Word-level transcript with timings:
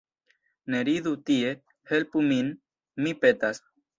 Ne 0.75 0.79
ridu 0.87 1.11
tie, 1.27 1.51
helpu 1.93 2.25
min, 2.31 2.51
mi 3.05 3.17
petas! 3.27 3.63